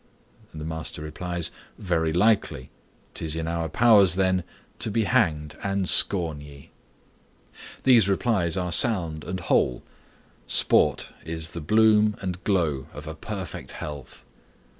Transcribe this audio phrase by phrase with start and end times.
[0.55, 1.13] Master.
[1.77, 2.71] Very likely,
[3.13, 4.43] 'Tis in our powers, then,
[4.79, 6.71] to be hanged, and scorn ye.
[7.83, 9.83] These replies are sound and whole.
[10.47, 14.25] Sport is the bloom and glow of a perfect health.